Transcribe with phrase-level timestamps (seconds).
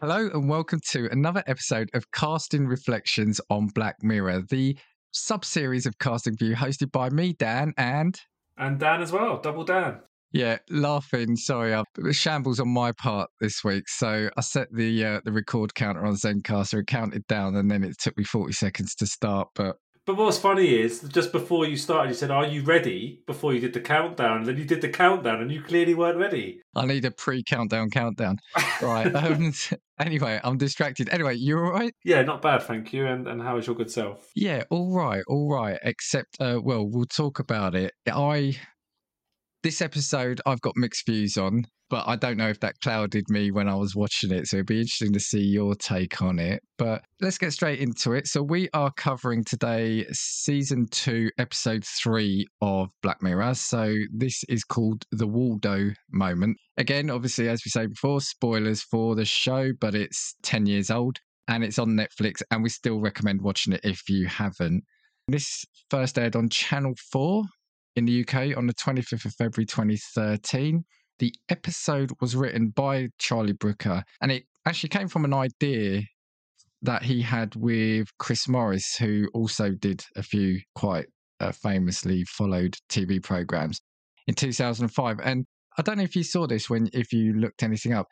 [0.00, 4.76] Hello and welcome to another episode of Casting Reflections on Black Mirror, the
[5.12, 8.20] sub series of Casting View hosted by me, Dan, and.
[8.56, 10.00] And Dan as well, double Dan.
[10.32, 11.36] Yeah, laughing.
[11.36, 13.88] Sorry, I shambles on my part this week.
[13.88, 17.82] So I set the uh, the record counter on Zencastr, it counted down, and then
[17.82, 19.48] it took me forty seconds to start.
[19.54, 23.54] But But what's funny is just before you started, you said, "Are you ready?" Before
[23.54, 26.60] you did the countdown, and then you did the countdown, and you clearly weren't ready.
[26.74, 28.36] I need a pre-countdown countdown.
[28.82, 29.14] Right.
[29.14, 29.52] um,
[29.98, 31.08] anyway, I'm distracted.
[31.08, 31.94] Anyway, you're all right?
[32.04, 33.06] Yeah, not bad, thank you.
[33.06, 34.30] And and how is your good self?
[34.34, 35.78] Yeah, all right, all right.
[35.82, 37.94] Except, uh, well, we'll talk about it.
[38.06, 38.56] I
[39.62, 43.50] this episode I've got mixed views on, but I don't know if that clouded me
[43.50, 44.46] when I was watching it.
[44.46, 46.62] So it'd be interesting to see your take on it.
[46.76, 48.26] But let's get straight into it.
[48.26, 53.54] So we are covering today season two, episode three of Black Mirror.
[53.54, 56.58] So this is called the Waldo moment.
[56.76, 61.18] Again, obviously, as we say before, spoilers for the show, but it's 10 years old
[61.48, 64.84] and it's on Netflix, and we still recommend watching it if you haven't.
[65.28, 67.44] This first aired on Channel 4
[67.98, 70.84] in the UK on the 25th of February 2013.
[71.18, 76.02] The episode was written by Charlie Brooker and it actually came from an idea
[76.82, 81.06] that he had with Chris Morris, who also did a few quite
[81.40, 83.80] uh, famously followed TV programs
[84.28, 85.18] in 2005.
[85.24, 85.44] And
[85.76, 88.06] I don't know if you saw this when, if you looked anything up.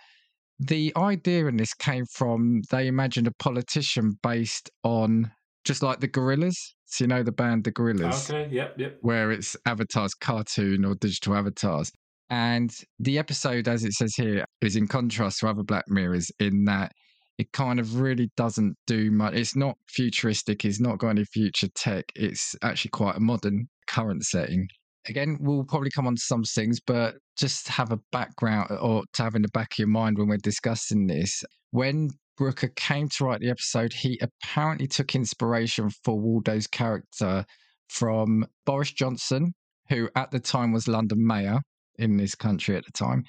[0.58, 5.30] The idea in this came from they imagined a politician based on
[5.67, 6.56] just like the Gorillaz.
[6.86, 8.98] So you know the band The Gorillaz, Okay, yep, yep.
[9.00, 11.91] where it's avatars, cartoon or digital avatars.
[12.31, 16.64] And the episode, as it says here, is in contrast to other Black Mirrors in
[16.64, 16.92] that
[17.39, 19.34] it kind of really doesn't do much.
[19.34, 20.64] It's not futuristic.
[20.64, 22.05] It's not got any future tech.
[22.14, 24.69] It's actually quite a modern current setting.
[25.09, 29.22] Again, we'll probably come on to some things, but just have a background or to
[29.22, 31.44] have in the back of your mind when we're discussing this.
[31.71, 37.44] When Brooker came to write the episode, he apparently took inspiration for Waldo's character
[37.88, 39.52] from Boris Johnson,
[39.88, 41.60] who at the time was London mayor
[41.98, 43.22] in this country at the time,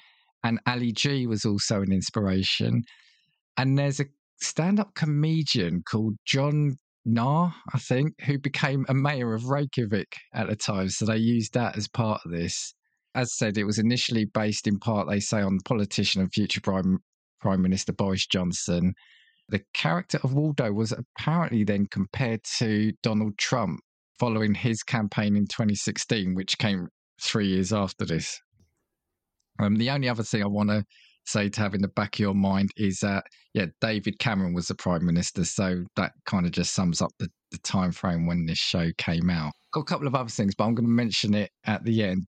[0.44, 2.82] and Ali G was also an inspiration.
[3.56, 4.06] And there's a
[4.40, 6.72] stand up comedian called Jón
[7.06, 10.90] Gnarr, I think, who became a mayor of Reykjavik at the time.
[10.90, 12.74] So they used that as part of this.
[13.14, 16.98] As said, it was initially based in part, they say, on politician and future Prime,
[17.40, 18.94] Prime Minister Boris Johnson.
[19.48, 23.80] The character of Waldo was apparently then compared to Donald Trump
[24.18, 26.88] following his campaign in 2016, which came
[27.22, 28.40] three years after this.
[29.60, 30.84] Um, the only other thing I want to
[31.24, 34.68] say to have in the back of your mind is that yeah, David Cameron was
[34.68, 38.46] the prime minister, so that kind of just sums up the, the time frame when
[38.46, 39.52] this show came out.
[39.72, 42.24] Got a couple of other things, but I'm going to mention it at the end.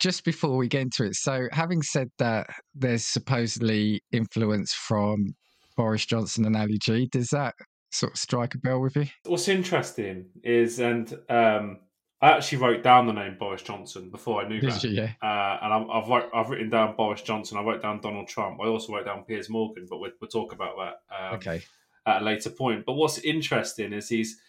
[0.00, 5.34] Just before we get into it, so having said that, there's supposedly influence from
[5.76, 7.06] Boris Johnson and Ali G.
[7.10, 7.54] Does that
[7.90, 9.06] sort of strike a bell with you?
[9.26, 11.78] What's interesting is, and um,
[12.20, 14.84] I actually wrote down the name Boris Johnson before I knew Did that.
[14.84, 14.90] you?
[14.90, 15.12] Yeah.
[15.22, 17.58] Uh, and I've, I've, wrote, I've written down Boris Johnson.
[17.58, 18.58] I wrote down Donald Trump.
[18.62, 21.62] I also wrote down Piers Morgan, but we'll, we'll talk about that um, Okay.
[22.06, 22.84] at a later point.
[22.86, 24.40] But what's interesting is he's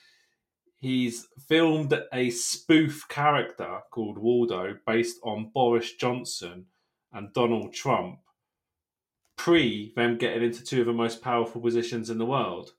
[0.80, 6.66] he's filmed a spoof character called Waldo based on Boris Johnson
[7.14, 8.20] and Donald Trump
[9.38, 12.72] pre them getting into two of the most powerful positions in the world.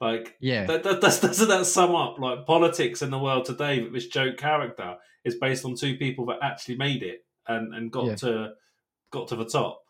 [0.00, 0.66] Like, Yeah.
[0.66, 3.80] that, that, does, doesn't that sum up like politics in the world today?
[3.80, 7.90] That this joke character is based on two people that actually made it and, and
[7.90, 8.14] got Yeah.
[8.16, 8.50] to
[9.10, 9.80] got to the top.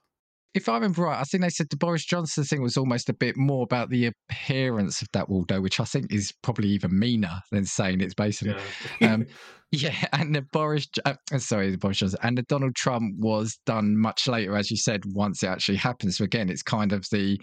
[0.54, 3.12] If I remember right, I think they said the Boris Johnson thing was almost a
[3.14, 7.40] bit more about the appearance of that Waldo, which I think is probably even meaner
[7.50, 8.54] than saying it's basically
[9.00, 9.14] Yeah.
[9.14, 9.26] Um,
[9.74, 13.96] Yeah, and the Boris, uh, sorry, the Boris Johnson, and the Donald Trump was done
[13.96, 16.18] much later, as you said, once it actually happens.
[16.18, 17.40] So again, it's kind of the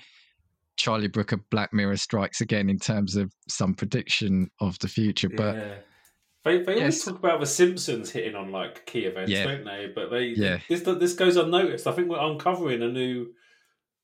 [0.78, 5.30] Charlie Brooker Black Mirror strikes again in terms of some prediction of the future.
[5.30, 5.74] But yeah.
[6.44, 9.44] They, they always talk about the Simpsons hitting on like key events, Yeah.
[9.46, 9.92] don't they?
[9.94, 10.60] But they Yeah.
[10.68, 11.86] this this goes unnoticed.
[11.88, 13.28] I think we're uncovering a new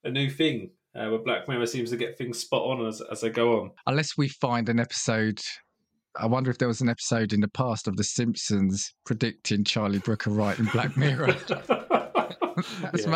[0.03, 3.21] a new thing uh, where Black Mirror seems to get things spot on as as
[3.21, 3.71] they go on.
[3.87, 5.39] unless we find an episode,
[6.15, 9.99] I wonder if there was an episode in the past of The Simpsons predicting Charlie
[9.99, 11.35] Brooker writing Black Mirror.
[12.81, 13.11] That's Yeah.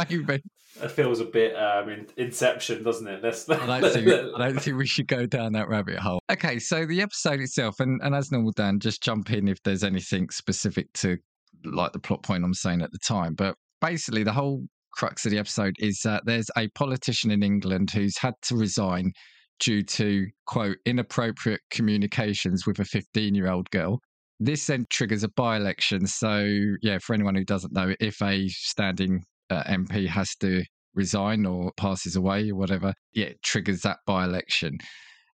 [0.82, 3.22] It feels a bit um, in, Inception, doesn't it?
[3.50, 6.22] I don't, think, I don't think we should go down that rabbit hole.
[6.32, 9.84] Okay, so the episode itself, and, and as normal, Dan, just jump in if there's
[9.84, 11.18] anything specific to
[11.66, 13.34] like the plot point I'm saying at the time.
[13.34, 17.92] But basically, the whole crux of the episode is that there's a politician in England
[17.92, 19.12] who's had to resign
[19.60, 24.00] due to, quote, inappropriate communications with a 15 year old girl.
[24.40, 26.08] This then triggers a by election.
[26.08, 26.48] So,
[26.82, 30.64] yeah, for anyone who doesn't know, if a standing uh, MP has to
[30.96, 34.78] resign or passes away or whatever, yeah, it triggers that by election.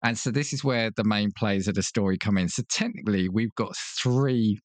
[0.04, 2.50] And so this is where the main players of the story come in.
[2.50, 4.60] So technically, we've got three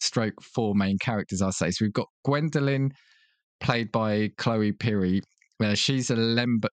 [0.00, 1.70] stroke four main characters, I'll say.
[1.70, 2.90] So we've got Gwendolyn,
[3.60, 5.22] played by Chloe Pirrie.
[5.62, 6.68] Uh, she's a Lember,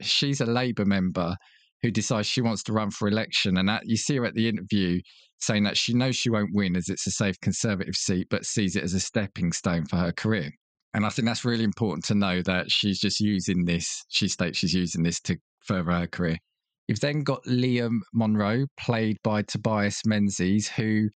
[0.00, 1.36] she's a Labour member
[1.82, 3.56] who decides she wants to run for election.
[3.56, 5.00] And you see her at the interview
[5.38, 8.74] saying that she knows she won't win as it's a safe Conservative seat, but sees
[8.74, 10.50] it as a stepping stone for her career.
[10.94, 14.58] And I think that's really important to know that she's just using this, she states
[14.58, 16.38] she's using this to further her career.
[16.88, 21.08] You've then got Liam Monroe, played by Tobias Menzies, who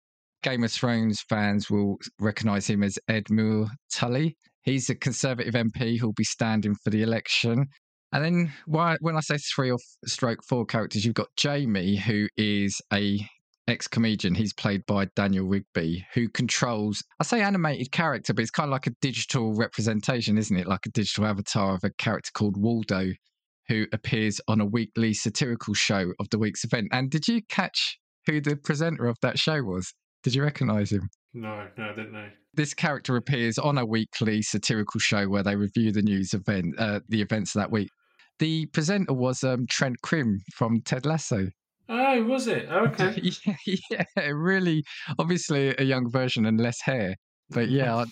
[0.43, 4.35] Game of Thrones fans will recognise him as Edmure Tully.
[4.63, 7.67] He's a Conservative MP who'll be standing for the election.
[8.11, 12.81] And then when I say three or stroke four characters, you've got Jamie, who is
[12.91, 13.25] a
[13.71, 14.35] ex comedian.
[14.35, 18.71] He's played by Daniel Rigby, who controls, I say animated character, but it's kind of
[18.71, 20.67] like a digital representation, isn't it?
[20.67, 23.11] Like a digital avatar of a character called Waldo,
[23.67, 26.89] who appears on a weekly satirical show of the week's event.
[26.91, 27.97] And did you catch
[28.27, 29.93] who the presenter of that show was?
[30.23, 31.09] Did you recognize him?
[31.33, 32.29] No, no, I didn't know.
[32.53, 36.99] This character appears on a weekly satirical show where they review the news event, uh,
[37.07, 37.89] the events of that week.
[38.39, 41.47] The presenter was um, Trent Crimm from Ted Lasso.
[41.93, 42.69] Oh, was it?
[42.69, 43.31] Okay.
[43.65, 44.83] yeah, yeah, really.
[45.19, 47.15] Obviously, a young version and less hair.
[47.49, 48.05] But yeah, I,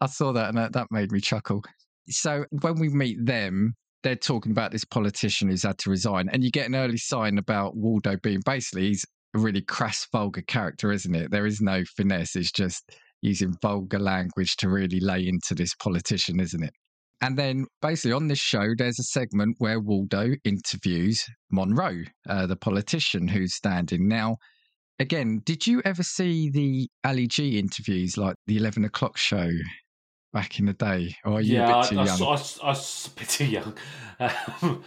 [0.00, 1.62] I saw that and that, that made me chuckle.
[2.08, 6.42] So when we meet them, they're talking about this politician who's had to resign, and
[6.42, 9.04] you get an early sign about Waldo being basically he's
[9.36, 11.30] a really crass, vulgar character, isn't it?
[11.30, 12.34] There is no finesse.
[12.34, 12.82] It's just
[13.22, 16.72] using vulgar language to really lay into this politician, isn't it?
[17.22, 22.56] And then basically on this show, there's a segment where Waldo interviews Monroe, uh, the
[22.56, 24.08] politician who's standing.
[24.08, 24.36] Now,
[24.98, 29.50] again, did you ever see the Ali G interviews, like the 11 o'clock show
[30.32, 31.14] back in the day?
[31.24, 32.22] Or are you yeah, a bit too I, young?
[32.22, 33.76] I, I, I was a bit too young.
[34.62, 34.84] Um,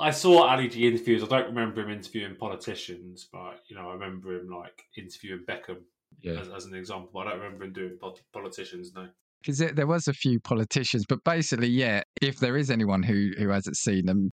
[0.00, 1.24] I saw Ali G interviews.
[1.24, 5.78] I don't remember him interviewing politicians, but you know, I remember him like interviewing Beckham
[6.20, 6.40] yeah.
[6.40, 7.20] as, as, an example.
[7.20, 7.98] I don't remember him doing
[8.32, 8.92] politicians.
[8.94, 9.08] No,
[9.42, 12.02] because there was a few politicians, but basically, yeah.
[12.20, 14.30] If there is anyone who who hasn't seen them,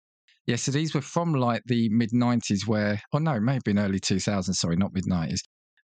[0.48, 0.56] yeah.
[0.56, 4.56] So these were from like the mid '90s, where oh no, maybe in early 2000s.
[4.56, 5.40] Sorry, not mid '90s,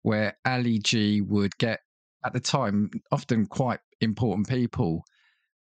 [0.04, 1.80] where Ali G would get
[2.26, 5.04] at the time often quite important people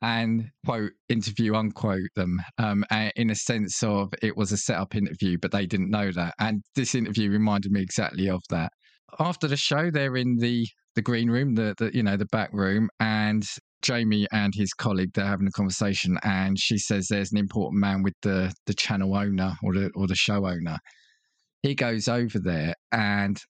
[0.03, 2.85] and quote interview unquote them um,
[3.17, 6.35] in a sense of it was a set up interview but they didn't know that
[6.39, 8.73] and this interview reminded me exactly of that
[9.21, 12.51] after the show they're in the the green room the, the you know the back
[12.53, 13.47] room and
[13.83, 18.03] jamie and his colleague they're having a conversation and she says there's an important man
[18.03, 20.79] with the the channel owner or the or the show owner
[21.63, 23.41] he goes over there and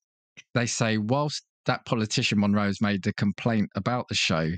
[0.55, 4.51] they say whilst that politician monroe's made the complaint about the show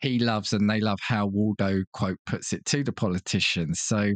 [0.00, 3.80] he loves and they love how Waldo, quote, puts it to the politicians.
[3.80, 4.12] So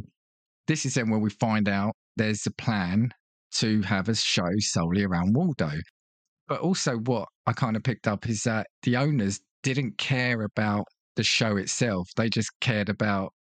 [0.67, 3.09] this is then where we find out there's a plan
[3.55, 5.71] to have a show solely around Waldo.
[6.51, 10.85] But also, what I kind of picked up is that the owners didn't care about
[11.15, 12.09] the show itself.
[12.17, 13.31] They just cared about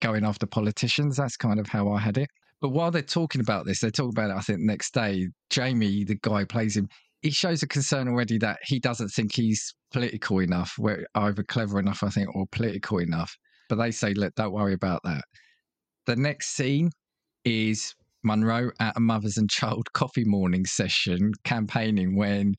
[0.00, 1.16] going after politicians.
[1.16, 2.28] That's kind of how I had it.
[2.60, 5.26] But while they're talking about this, they talk about it, I think, next day.
[5.50, 6.88] Jamie, the guy plays him,
[7.22, 10.78] he shows a concern already that he doesn't think he's political enough,
[11.16, 13.36] either clever enough, I think, or political enough.
[13.68, 15.24] But they say, look, don't worry about that.
[16.06, 16.92] The next scene
[17.44, 22.54] is Monroe at a mothers and child coffee morning session campaigning when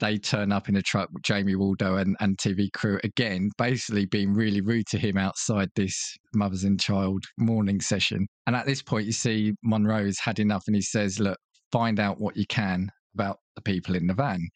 [0.00, 4.04] they turn up in a truck with Jamie Waldo and, and TV crew again, basically
[4.04, 8.26] being really rude to him outside this mothers and child morning session.
[8.46, 11.38] And at this point, you see Monroe's had enough and he says, Look,
[11.72, 14.46] find out what you can about the people in the van.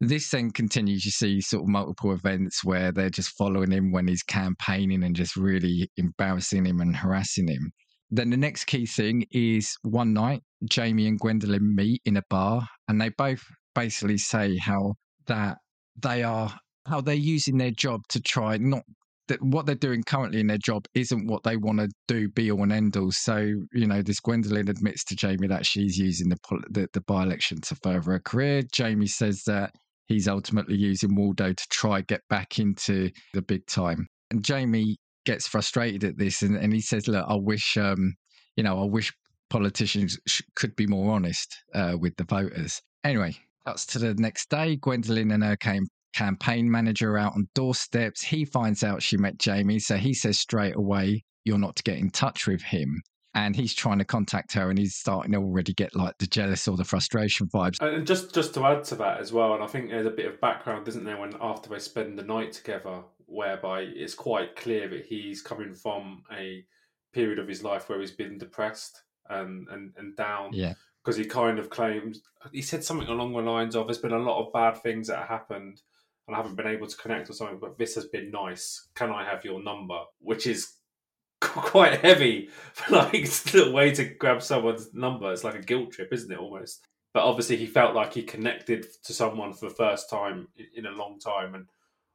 [0.00, 1.04] This then continues.
[1.04, 5.16] You see sort of multiple events where they're just following him when he's campaigning and
[5.16, 7.72] just really embarrassing him and harassing him.
[8.14, 12.64] Then the next key thing is one night, Jamie and Gwendolyn meet in a bar
[12.86, 13.42] and they both
[13.74, 14.94] basically say how
[15.26, 15.56] that
[16.00, 16.56] they are
[16.86, 18.82] how they're using their job to try not
[19.26, 22.52] that what they're doing currently in their job isn't what they want to do be
[22.52, 23.10] all and end all.
[23.10, 26.36] So, you know, this Gwendolyn admits to Jamie that she's using the,
[26.70, 28.62] the, the by election to further her career.
[28.70, 29.72] Jamie says that
[30.06, 34.06] he's ultimately using Waldo to try get back into the big time.
[34.30, 38.14] And Jamie gets frustrated at this and, and he says, look, I wish, um,
[38.56, 39.12] you know, I wish
[39.50, 42.80] politicians sh- could be more honest uh, with the voters.
[43.04, 44.76] Anyway, that's to the next day.
[44.76, 48.22] Gwendolyn and her came campaign manager out on doorsteps.
[48.22, 51.98] He finds out she met Jamie, so he says straight away, You're not to get
[51.98, 53.02] in touch with him.
[53.36, 56.68] and he's trying to contact her and he's starting to already get like the jealous
[56.68, 59.66] or the frustration vibes and just just to add to that as well and i
[59.66, 63.02] think there's a bit of background isn't there when after they spend the night together
[63.34, 66.64] whereby it's quite clear that he's coming from a
[67.12, 71.24] period of his life where he's been depressed and and, and down yeah because he
[71.24, 72.22] kind of claims
[72.52, 75.18] he said something along the lines of there's been a lot of bad things that
[75.18, 75.80] have happened
[76.26, 78.88] and I haven't been able to connect or something, but this has been nice.
[78.94, 79.98] Can I have your number?
[80.20, 80.72] Which is
[81.40, 83.14] quite heavy for like
[83.54, 85.32] a way to grab someone's number.
[85.32, 86.38] It's like a guilt trip, isn't it?
[86.38, 86.86] Almost.
[87.12, 90.90] But obviously, he felt like he connected to someone for the first time in a
[90.90, 91.66] long time, and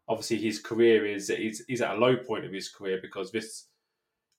[0.09, 3.67] obviously, his career is he's he's at a low point of his career because this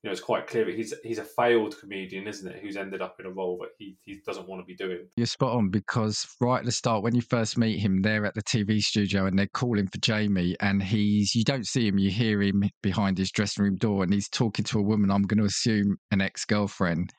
[0.03, 2.59] you know, it's quite clear that he's he's a failed comedian, isn't it?
[2.63, 5.07] Who's ended up in a role that he, he doesn't want to be doing.
[5.17, 8.35] You're spot on because right at the start, when you first meet him, they're at
[8.35, 12.11] the TV studio and they're calling for Jamie, and he's you don't see him, you
[12.11, 15.11] hear him behind his dressing room door, and he's talking to a woman.
[15.11, 17.13] I'm going to assume an ex girlfriend,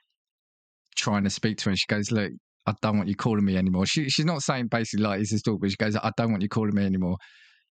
[0.95, 2.31] trying to speak to her, and she goes, "Look,
[2.65, 5.43] I don't want you calling me anymore." She she's not saying basically like he's his
[5.43, 7.17] dog, but she goes, "I don't want you calling me anymore."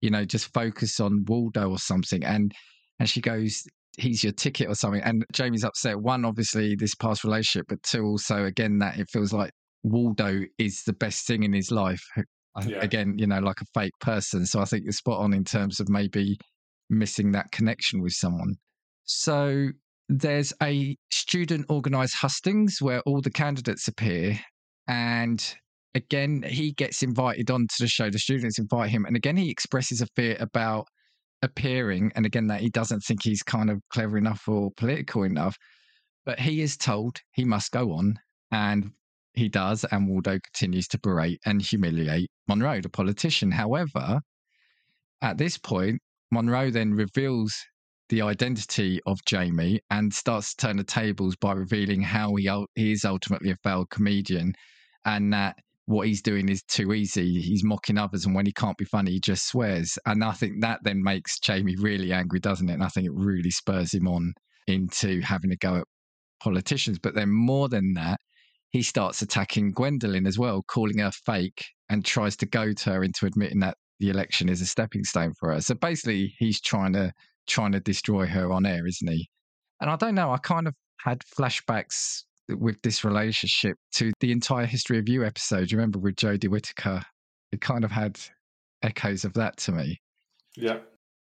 [0.01, 2.53] You know, just focus on Waldo or something, and
[2.99, 3.63] and she goes,
[3.97, 5.01] he's your ticket or something.
[5.01, 5.99] And Jamie's upset.
[5.99, 9.51] One, obviously, this past relationship, but two, also, again, that it feels like
[9.83, 12.03] Waldo is the best thing in his life.
[12.65, 12.79] Yeah.
[12.79, 14.45] Again, you know, like a fake person.
[14.45, 16.37] So I think you're spot on in terms of maybe
[16.89, 18.55] missing that connection with someone.
[19.03, 19.69] So
[20.07, 24.39] there's a student organized hustings where all the candidates appear.
[24.87, 25.43] And
[25.95, 28.09] again, he gets invited onto the show.
[28.09, 29.05] The students invite him.
[29.05, 30.85] And again, he expresses a fear about
[31.41, 35.55] appearing, and again, that he doesn't think he's kind of clever enough or political enough,
[36.25, 38.15] but he is told he must go on,
[38.51, 38.91] and
[39.33, 43.51] he does, and Waldo continues to berate and humiliate Monroe, the politician.
[43.51, 44.21] However,
[45.21, 47.53] at this point, Monroe then reveals
[48.09, 52.91] the identity of Jamie and starts to turn the tables by revealing how he, he
[52.91, 54.53] is ultimately a failed comedian
[55.05, 57.41] and that what he's doing is too easy.
[57.41, 59.97] He's mocking others, and when he can't be funny, he just swears.
[60.05, 62.73] And I think that then makes Jamie really angry, doesn't it?
[62.73, 64.33] And I think it really spurs him on
[64.67, 65.83] into having to go at
[66.41, 66.97] politicians.
[66.99, 68.19] But then more than that,
[68.71, 73.25] he starts attacking Gwendolyn as well, calling her fake, and tries to goad her into
[73.25, 75.61] admitting that the election is a stepping stone for her.
[75.61, 77.11] So basically, he's trying to
[77.47, 79.29] trying to destroy her on air, isn't he?
[79.79, 80.31] And I don't know.
[80.31, 85.71] I kind of had flashbacks with this relationship to the entire history of you episode.
[85.71, 87.01] You remember with Jodie Whittaker?
[87.51, 88.19] It kind of had
[88.81, 89.99] echoes of that to me.
[90.55, 90.79] Yeah.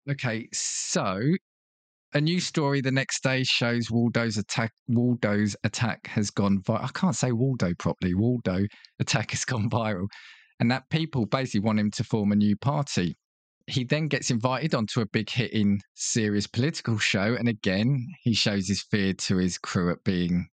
[0.09, 1.21] Okay, so
[2.13, 4.71] a new story the next day shows Waldo's attack.
[4.87, 6.61] Waldo's attack has gone.
[6.65, 8.13] Vi- I can't say Waldo properly.
[8.13, 8.65] Waldo
[8.99, 10.07] attack has gone viral,
[10.59, 13.15] and that people basically want him to form a new party.
[13.67, 18.67] He then gets invited onto a big hitting serious political show, and again he shows
[18.67, 20.47] his fear to his crew at being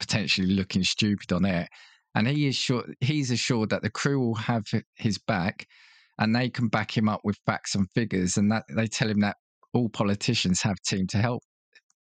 [0.00, 1.68] potentially looking stupid on it.
[2.14, 4.64] And he is sure he's assured that the crew will have
[4.96, 5.66] his back
[6.18, 8.36] and they can back him up with facts and figures.
[8.36, 9.36] And that they tell him that
[9.74, 11.42] all politicians have team to help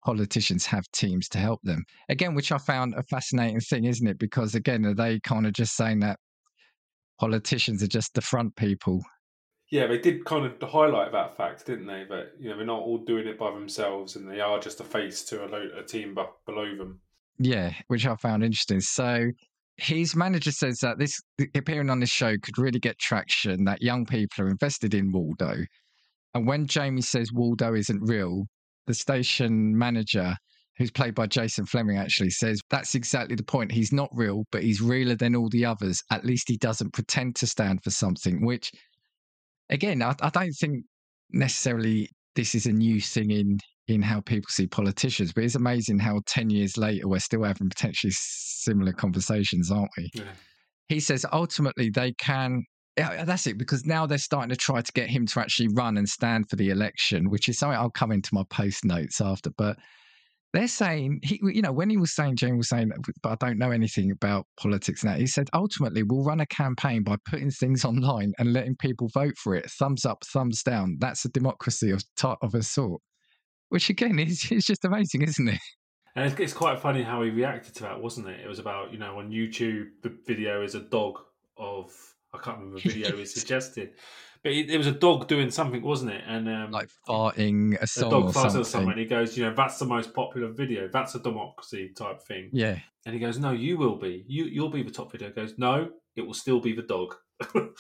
[0.06, 1.84] politicians have teams to help them.
[2.10, 4.20] Again, which I found a fascinating thing, isn't it?
[4.20, 6.20] Because again, are they kind of just saying that
[7.20, 9.02] politicians are just the front people?
[9.72, 12.06] Yeah, they did kind of highlight that fact, didn't they?
[12.08, 14.84] That you know they're not all doing it by themselves, and they are just a
[14.84, 17.02] face to a, a team below them.
[17.38, 18.80] Yeah, which I found interesting.
[18.82, 19.28] So
[19.78, 21.20] his manager says that this
[21.54, 25.58] appearing on this show could really get traction, that young people are invested in Waldo.
[26.34, 28.46] And when Jamie says Waldo isn't real,
[28.88, 30.36] the station manager,
[30.78, 33.72] who's played by Jason Flemyng, actually says that's exactly the point.
[33.72, 36.02] He's not real, but he's realer than all the others.
[36.12, 38.72] At least he doesn't pretend to stand for something, which,
[39.70, 40.84] again, I, I don't think
[41.32, 45.32] necessarily this is a new thing in in how people see politicians.
[45.34, 50.10] But it's amazing how 10 years later, we're still having potentially similar conversations, aren't we?
[50.14, 50.24] Yeah.
[50.88, 52.64] He says ultimately they can.
[52.98, 55.98] Yeah, that's it, because now they're starting to try to get him to actually run
[55.98, 59.50] and stand for the election, which is something I'll come into my post notes after.
[59.58, 59.78] But
[60.56, 63.58] they're saying, he, you know, when he was saying, Jane was saying, but I don't
[63.58, 67.86] know anything about politics now, he said, ultimately, we'll run a campaign by putting things
[67.86, 69.70] online and letting people vote for it.
[69.70, 70.98] Thumbs up, thumbs down.
[71.00, 72.04] That's a democracy of,
[72.42, 73.02] of a sort
[73.70, 75.60] which again is, is just amazing, isn't it?
[76.16, 78.40] And it's, it's, quite funny how he reacted to that, wasn't it?
[78.40, 81.20] It was about, you know, on YouTube, the video is a dog
[81.58, 81.94] of,
[82.34, 83.96] I can't remember the video he suggested,
[84.46, 86.22] but it, it, was a dog doing something, wasn't it?
[86.28, 88.10] And um, like farting a song.
[88.10, 88.92] A dog or farting something.
[88.92, 90.88] And he goes, you know, that's the most popular video.
[90.88, 92.52] That's a democracy type thing.
[92.54, 92.78] Yeah.
[93.08, 94.24] And he goes, no, you will be.
[94.28, 95.30] You, you'll be the top video.
[95.30, 97.16] He goes, no, it will still be the dog.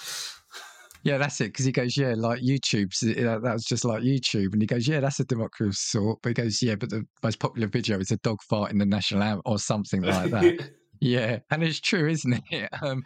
[1.04, 1.50] Yeah, that's it.
[1.50, 5.00] Because he goes, yeah, like YouTube's that was just like YouTube, and he goes, yeah,
[5.00, 6.18] that's a democracy of sort.
[6.24, 8.88] But he goes, yeah, but the most popular video is a dog fart in the
[8.88, 10.72] national anthem or something like that.
[11.00, 12.70] yeah, and it's true, isn't it?
[12.82, 13.04] Um,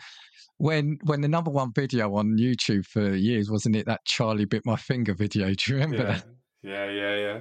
[0.60, 4.62] when when the number one video on YouTube for years wasn't it that Charlie bit
[4.66, 5.48] my finger video?
[5.54, 6.04] Do you remember yeah.
[6.04, 6.26] that?
[6.62, 7.40] Yeah, yeah, yeah.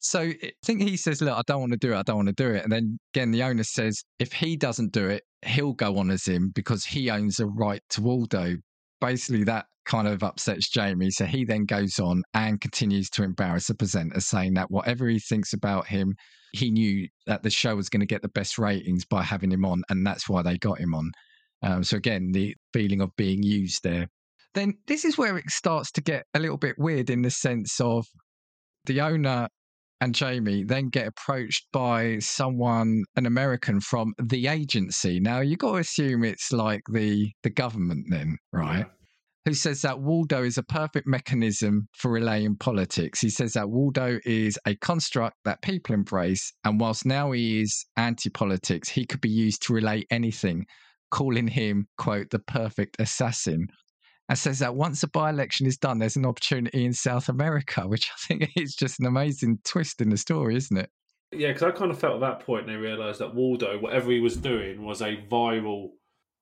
[0.00, 1.96] So I think he says, "Look, I don't want to do it.
[1.96, 4.92] I don't want to do it." And then again, the owner says, if he doesn't
[4.92, 8.56] do it, he'll go on as him because he owns a right to Waldo.
[9.00, 11.10] Basically, that kind of upsets Jamie.
[11.10, 15.18] So he then goes on and continues to embarrass the presenter, saying that whatever he
[15.18, 16.14] thinks about him,
[16.52, 19.64] he knew that the show was going to get the best ratings by having him
[19.64, 21.12] on, and that's why they got him on.
[21.62, 24.08] Um, so again, the feeling of being used there.
[24.54, 27.80] Then this is where it starts to get a little bit weird in the sense
[27.80, 28.06] of
[28.86, 29.48] the owner
[30.00, 35.20] and Jamie then get approached by someone, an American from the agency.
[35.20, 38.78] Now you got to assume it's like the the government, then, right?
[38.78, 38.84] Yeah.
[39.46, 43.20] Who says that Waldo is a perfect mechanism for relaying politics?
[43.20, 47.86] He says that Waldo is a construct that people embrace, and whilst now he is
[47.96, 50.66] anti-politics, he could be used to relay anything,
[51.10, 53.68] calling him quote the perfect assassin
[54.30, 57.82] and says that once a by election is done, there's an opportunity in South America,
[57.88, 60.88] which I think is just an amazing twist in the story, isn't it?
[61.32, 64.20] Yeah, because I kind of felt at that point they realised that Waldo, whatever he
[64.20, 65.90] was doing, was a viral.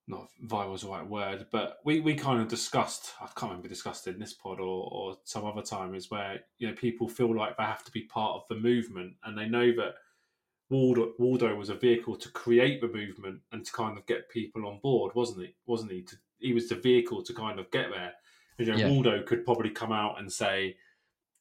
[0.06, 3.12] Not viral is the right word, but we, we kind of discussed.
[3.20, 6.68] I can't remember discussed in this pod or, or some other time is where you
[6.68, 9.66] know people feel like they have to be part of the movement, and they know
[9.76, 9.94] that
[10.70, 14.66] Waldo, Waldo was a vehicle to create the movement and to kind of get people
[14.66, 15.54] on board, wasn't he?
[15.66, 16.02] Wasn't he?
[16.02, 18.12] To he was the vehicle to kind of get there.
[18.58, 18.88] You know, yeah.
[18.88, 20.76] Waldo could probably come out and say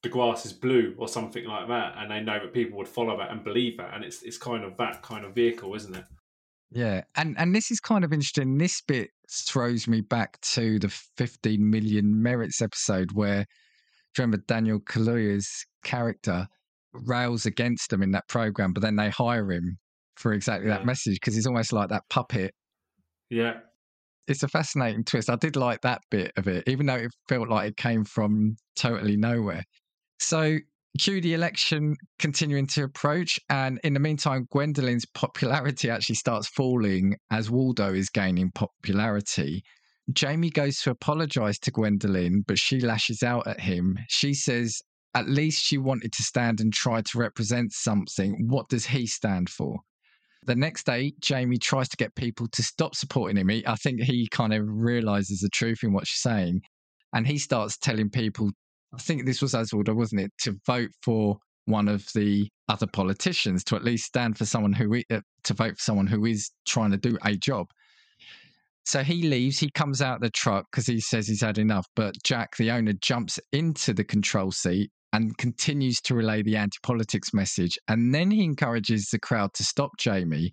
[0.03, 3.17] the grass is blue or something like that, and they know that people would follow
[3.17, 6.05] that and believe that, and it's it's kind of that kind of vehicle, isn't it?
[6.71, 8.57] Yeah, and and this is kind of interesting.
[8.57, 14.43] This bit throws me back to the 15 million merits episode where, do you remember
[14.47, 16.47] Daniel Kaluuya's character
[17.05, 19.77] rails against them in that program, but then they hire him
[20.15, 20.77] for exactly yeah.
[20.77, 22.53] that message because he's almost like that puppet.
[23.29, 23.59] Yeah,
[24.27, 25.29] it's a fascinating twist.
[25.29, 28.57] I did like that bit of it, even though it felt like it came from
[28.75, 29.63] totally nowhere.
[30.19, 30.57] So,
[30.99, 37.15] cue the election continuing to approach, and in the meantime, Gwendolyn's popularity actually starts falling
[37.31, 39.63] as Waldo is gaining popularity.
[40.13, 43.97] Jamie goes to apologize to Gwendolyn, but she lashes out at him.
[44.07, 44.81] She says,
[45.17, 48.45] at least she wanted to stand and try to represent something.
[48.47, 49.79] What does he stand for?
[50.45, 53.49] The next day, Jamie tries to get people to stop supporting him.
[53.65, 56.61] I think he kind of realizes the truth in what she's saying.
[57.13, 58.51] And he starts telling people,
[58.93, 63.63] I think this was Oswald, wasn't it, to vote for one of the other politicians,
[63.65, 66.91] to at least stand for someone who, uh, to vote for someone who is trying
[66.91, 67.65] to do a job.
[68.85, 71.87] So he leaves, he comes out the truck because he says he's had enough.
[71.95, 76.77] But Jack, the owner, jumps into the control seat and continues to relay the anti
[76.83, 77.77] politics message.
[77.87, 80.51] And then he encourages the crowd to stop Jamie.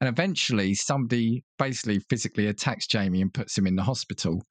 [0.00, 4.42] And eventually, somebody basically physically attacks Jamie and puts him in the hospital.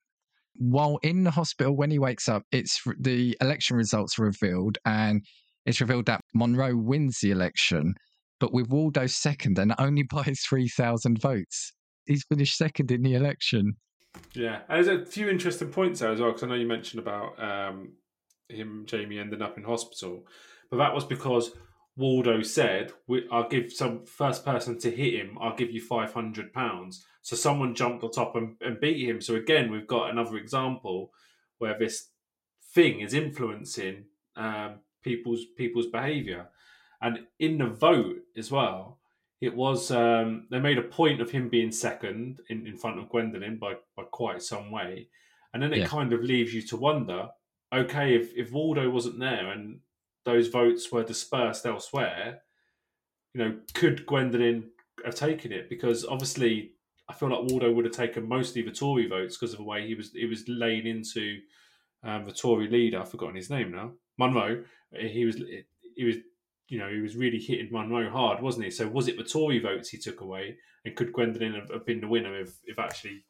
[0.56, 5.22] While in the hospital, when he wakes up, it's the election results are revealed, and
[5.66, 7.94] it's revealed that Monroe wins the election,
[8.40, 11.74] but with Waldo second and only by 3,000 votes.
[12.06, 13.74] He's finished second in the election.
[14.34, 17.02] Yeah, and there's a few interesting points there as well, because I know you mentioned
[17.02, 17.94] about um,
[18.50, 20.26] him Jamie ending up in hospital,
[20.70, 21.52] but that was because
[21.96, 22.92] Waldo said,
[23.32, 25.38] "I'll give some first person to hit him.
[25.40, 29.22] I'll give you five hundred pounds." So someone jumped on top and, and beat him.
[29.22, 31.12] So again, we've got another example
[31.60, 32.10] where this
[32.74, 36.50] thing is influencing um, people's people's behaviour,
[37.02, 39.00] and in the vote as well.
[39.42, 43.10] It was um, they made a point of him being second in, in front of
[43.10, 45.10] Gwendolyn by, by quite some way,
[45.54, 45.88] and then it yeah.
[45.88, 47.28] kind of leaves you to wonder
[47.74, 49.80] okay, if, if Waldo wasn't there and
[50.26, 52.42] those votes were dispersed elsewhere,
[53.34, 54.70] you know, could Gwendolyn
[55.06, 55.70] have taken it?
[55.70, 56.72] Because obviously,
[57.10, 59.86] I feel like Waldo would have taken mostly the Tory votes because of the way
[59.88, 61.40] he was he was laying into
[62.04, 63.00] um, the Tory leader.
[63.00, 63.92] I've forgotten his name now.
[64.18, 64.64] Monroe.
[64.96, 65.42] He was
[65.96, 66.18] he was
[66.70, 68.72] you know he was really hitting Monroe hard, wasn't he?
[68.72, 72.02] So was it the Tory votes he took away, and could Gwendolyn have, have been
[72.02, 73.24] the winner if if actually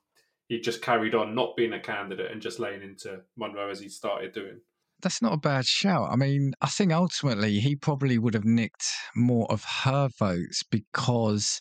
[0.53, 3.89] he just carried on not being a candidate and just laying into Monroe as he
[3.89, 4.61] started doing.
[5.01, 6.09] That's not a bad shout.
[6.11, 8.85] I mean, I think ultimately he probably would have nicked
[9.15, 11.59] more of her votes because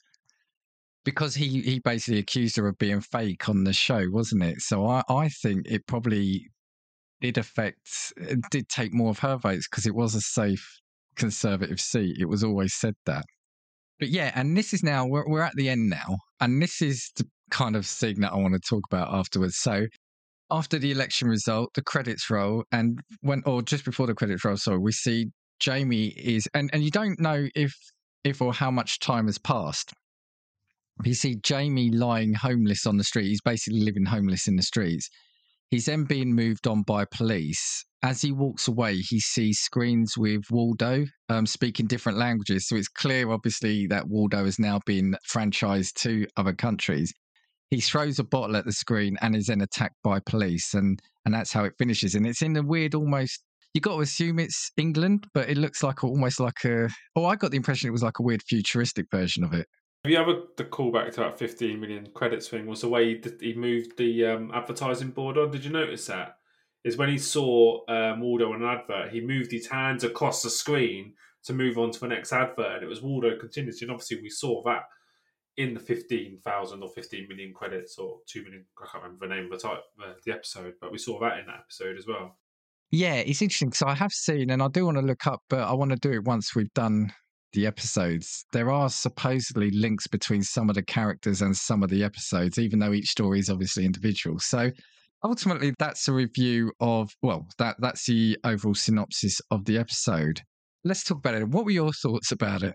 [1.05, 4.61] because he, he basically accused her of being fake on the show, wasn't it?
[4.61, 6.47] So I, I think it probably
[7.21, 8.13] did affect,
[8.51, 10.65] did take more of her votes because it was a safe
[11.17, 12.19] conservative seat.
[12.21, 13.25] It was always said that.
[13.99, 16.19] But yeah, and this is now, we're, we're at the end now.
[16.41, 19.59] And this is the kind of thing that I want to talk about afterwards.
[19.59, 19.87] So
[20.51, 24.57] after the election result, the credits roll, and when or just before the credits roll,
[24.57, 25.27] sorry, we see
[25.61, 27.73] Jamie is and and you don't know if
[28.25, 29.93] if or how much time has passed.
[31.05, 33.29] You see Jamie lying homeless on the street.
[33.29, 35.09] He's basically living homeless in the streets.
[35.71, 37.85] He's then being moved on by police.
[38.03, 42.69] As he walks away, he sees screens with Waldo um, speaking different languages.
[42.69, 47.15] So it's clear, obviously, that Waldo has now been franchised to other countries.
[47.73, 51.33] He throws a bottle at the screen and is then attacked by police, and and
[51.33, 52.15] that's how it finishes.
[52.15, 55.83] And it's in a weird, almost you got to assume it's England, but it looks
[55.83, 56.91] like almost like a.
[57.17, 59.69] Oh, I got the impression it was like a weird futuristic version of it.
[60.05, 63.55] You ever the callback to that 15 million credits thing was the way he, he
[63.55, 65.51] moved the um, advertising board on?
[65.51, 66.37] Did you notice that?
[66.85, 70.51] Is when he saw um, Waldo on an advert, he moved his hands across the
[70.51, 73.87] screen to move on to the next advert, and it was Waldo continuously.
[73.87, 74.83] And obviously, we saw that
[75.57, 79.45] in the 15,000 or 15 million credits or 2 million, I can't remember the name
[79.45, 82.37] of the, type, uh, the episode, but we saw that in that episode as well.
[82.91, 85.61] Yeah, it's interesting because I have seen, and I do want to look up, but
[85.61, 87.13] I want to do it once we've done
[87.53, 92.03] the episodes, there are supposedly links between some of the characters and some of the
[92.03, 94.39] episodes, even though each story is obviously individual.
[94.39, 94.71] So
[95.23, 100.41] ultimately, that's a review of well, that that's the overall synopsis of the episode.
[100.85, 101.49] Let's talk about it.
[101.49, 102.75] What were your thoughts about it?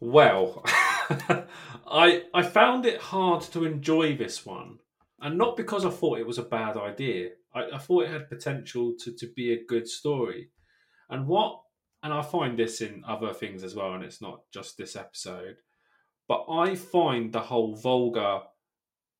[0.00, 0.64] Well,
[1.86, 4.78] I I found it hard to enjoy this one,
[5.20, 7.30] and not because I thought it was a bad idea.
[7.54, 10.50] I, I thought it had potential to, to be a good story.
[11.08, 11.60] And what
[12.02, 15.56] and I find this in other things as well, and it's not just this episode.
[16.28, 18.40] But I find the whole vulgar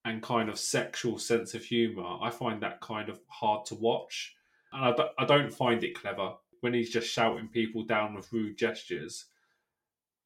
[0.05, 4.35] and kind of sexual sense of humor, I find that kind of hard to watch.
[4.73, 8.59] And I I don't find it clever when he's just shouting people down with rude
[8.59, 9.27] gestures.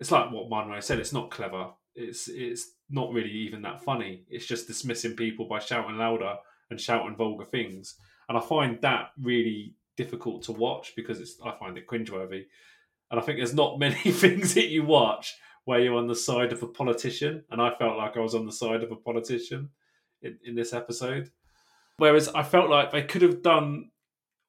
[0.03, 1.69] It's like what Manuel said, it's not clever.
[1.95, 4.25] It's it's not really even that funny.
[4.29, 6.35] It's just dismissing people by shouting louder
[6.71, 7.95] and shouting vulgar things.
[8.29, 12.47] And I find that really difficult to watch because it's I find it cringeworthy.
[13.13, 15.37] And I think there's not many things that you watch
[15.67, 18.45] where you're on the side of a politician, and I felt like I was on
[18.45, 19.69] the side of a politician
[20.21, 21.31] in, in this episode.
[21.99, 23.92] Whereas I felt like they could have done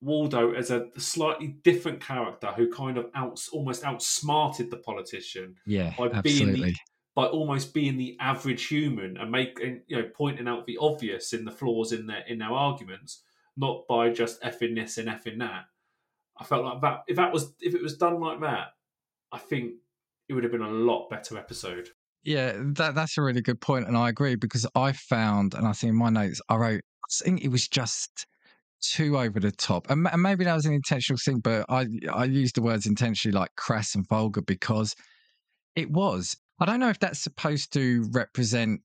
[0.03, 5.55] Waldo as a slightly different character who kind of outs almost outsmarted the politician.
[5.65, 6.53] Yeah, by absolutely.
[6.53, 6.75] being the,
[7.15, 11.45] by almost being the average human and making you know pointing out the obvious in
[11.45, 13.23] the flaws in their in their arguments
[13.55, 15.65] not by just effing this and effing that.
[16.37, 18.69] I felt like that if that was if it was done like that,
[19.31, 19.73] I think
[20.27, 21.89] it would have been a lot better episode.
[22.23, 25.73] Yeah, that that's a really good point, and I agree because I found, and I
[25.73, 28.25] think in my notes I wrote, I think it was just
[28.83, 32.25] too over the top, and, and maybe that was an intentional thing, but I I
[32.25, 34.95] used the words intentionally like crass and vulgar because
[35.75, 36.35] it was.
[36.59, 38.81] I don't know if that's supposed to represent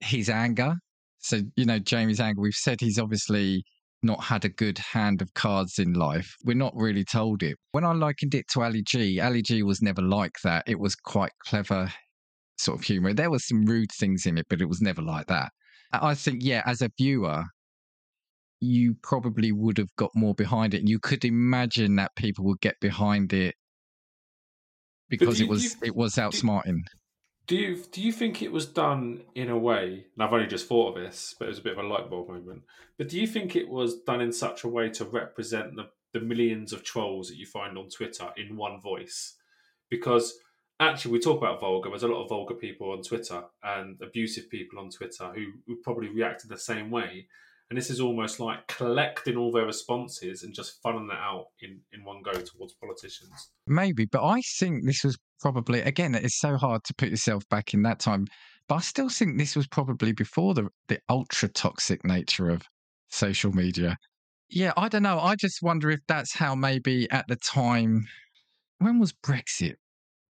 [0.00, 0.74] his anger.
[1.18, 2.40] So you know, Jamie's anger.
[2.40, 3.64] We've said he's obviously
[4.02, 6.34] not had a good hand of cards in life.
[6.44, 7.56] We're not really told it.
[7.72, 10.64] When I likened it to Ali G, Ali G was never like that.
[10.66, 11.90] It was quite clever
[12.58, 13.12] sort of humor.
[13.12, 15.50] There was some rude things in it, but it was never like that.
[15.92, 17.44] I think, yeah, as a viewer,
[18.64, 20.88] you probably would have got more behind it.
[20.88, 23.54] You could imagine that people would get behind it
[25.08, 26.80] because you, it was you, it was outsmarting.
[27.46, 30.06] Do you do you think it was done in a way?
[30.14, 32.08] And I've only just thought of this, but it was a bit of a light
[32.08, 32.62] bulb moment.
[32.96, 36.20] But do you think it was done in such a way to represent the, the
[36.20, 39.34] millions of trolls that you find on Twitter in one voice?
[39.90, 40.34] Because
[40.80, 41.90] actually, we talk about vulgar.
[41.90, 45.82] There's a lot of vulgar people on Twitter and abusive people on Twitter who would
[45.82, 47.26] probably react in the same way.
[47.70, 51.80] And this is almost like collecting all their responses and just funneling it out in,
[51.92, 53.50] in one go towards politicians.
[53.66, 57.72] Maybe, but I think this was probably, again, it's so hard to put yourself back
[57.72, 58.26] in that time.
[58.68, 62.62] But I still think this was probably before the, the ultra toxic nature of
[63.08, 63.96] social media.
[64.50, 65.18] Yeah, I don't know.
[65.18, 68.06] I just wonder if that's how maybe at the time,
[68.78, 69.76] when was Brexit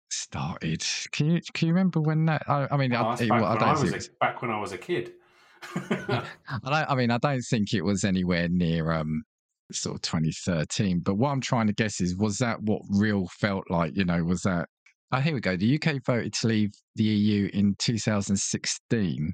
[0.09, 0.83] started?
[1.11, 2.43] Can you can you remember when that?
[2.47, 4.73] I, I mean, oh, I, well, I don't I was a, back when I was
[4.73, 5.13] a kid.
[5.75, 6.23] I
[6.65, 6.89] don't.
[6.89, 9.23] I mean, I don't think it was anywhere near um
[9.71, 10.99] sort of 2013.
[10.99, 13.95] But what I'm trying to guess is, was that what real felt like?
[13.95, 14.67] You know, was that?
[15.11, 15.57] Oh, here we go.
[15.57, 19.33] The UK voted to leave the EU in 2016.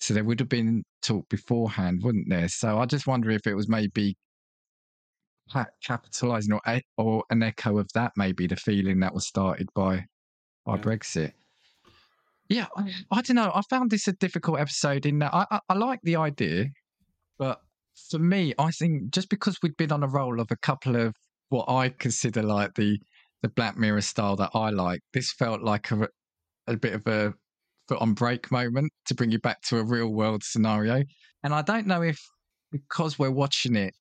[0.00, 2.48] So there would have been talk beforehand, wouldn't there?
[2.48, 4.16] So I just wonder if it was maybe
[5.82, 6.60] capitalizing or
[6.96, 10.04] or an echo of that, maybe the feeling that was started by
[10.64, 10.82] by yeah.
[10.82, 11.32] Brexit.
[12.48, 13.52] Yeah, I, I, don't know.
[13.54, 16.66] I found this a difficult episode in that I, I, I like the idea,
[17.38, 17.60] but
[18.10, 21.14] for me, I think just because we'd been on a roll of a couple of
[21.50, 22.98] what I consider like the
[23.42, 26.08] the Black Mirror style that I like, this felt like a
[26.66, 27.34] a bit of a
[27.88, 31.02] foot on brake moment to bring you back to a real world scenario.
[31.42, 32.20] And I don't know if
[32.70, 33.94] because we're watching it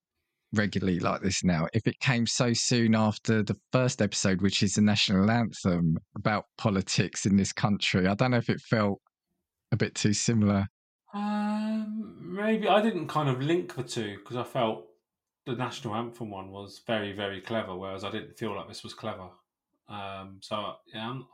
[0.53, 4.73] regularly like this now, if it came so soon after the first episode, which is
[4.73, 8.99] the national anthem about politics in this country, I don't know if it felt
[9.71, 10.65] a bit too similar.
[11.13, 14.85] Um, maybe I didn't kind of link the two because I felt
[15.45, 18.93] the national anthem one was very, very clever, whereas I didn't feel like this was
[18.93, 19.29] clever.
[19.89, 21.25] Um, so yeah, I'm,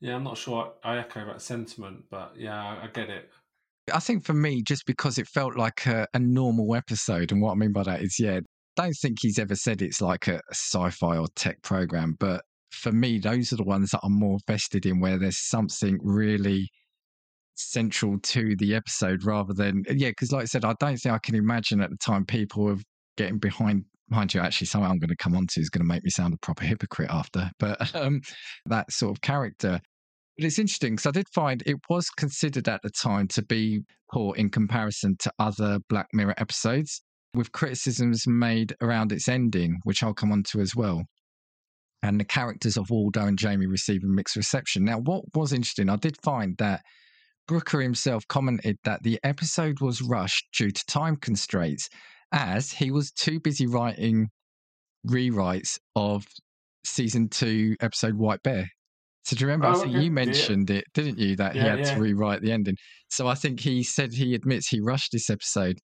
[0.00, 3.30] yeah, I'm not sure I echo that sentiment, but yeah, I, I get it.
[3.92, 7.52] I think for me, just because it felt like a, a, normal episode, and what
[7.52, 8.40] I mean by that is, yeah,
[8.76, 13.18] don't think he's ever said it's like a, sci-fi or tech program, but for me,
[13.18, 16.68] those are the ones that I'm more vested in, where there's something really
[17.56, 21.18] central to the episode, rather than yeah, because like I said, I don't think I
[21.18, 22.78] can imagine at the time people were
[23.16, 24.40] getting behind behind you.
[24.40, 26.38] Actually, something I'm going to come on to is going to make me sound a
[26.38, 28.20] proper hypocrite after, but um,
[28.66, 29.80] that sort of character.
[30.36, 33.82] But it's interesting because I did find it was considered at the time to be
[34.10, 37.02] poor in comparison to other Black Mirror episodes,
[37.34, 41.02] with criticisms made around its ending, which I'll come on to as well.
[42.02, 44.84] And the characters of Waldo and Jamie receiving mixed reception.
[44.84, 46.80] Now, what was interesting, I did find that
[47.46, 51.88] Brooker himself commented that the episode was rushed due to time constraints,
[52.32, 54.28] as he was too busy writing
[55.06, 56.24] rewrites of
[56.84, 58.68] season two, episode White Bear.
[59.24, 59.68] So do you remember?
[59.68, 60.04] Oh, I think okay.
[60.04, 60.76] you mentioned yeah.
[60.76, 61.36] it, didn't you?
[61.36, 61.94] That yeah, he had yeah.
[61.94, 62.76] to rewrite the ending.
[63.08, 65.78] So I think he said he admits he rushed this episode.